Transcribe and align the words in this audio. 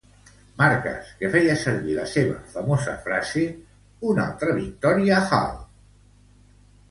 Markas, 0.59 1.09
que 1.17 1.29
feia 1.33 1.57
servir 1.63 1.97
la 1.97 2.05
seva 2.13 2.37
famosa 2.53 2.95
frase 3.03 3.43
"Una 4.13 4.25
altra 4.31 4.57
victòria 4.61 5.19
Halo!" 5.27 5.61